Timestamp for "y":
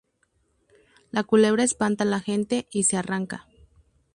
2.71-2.85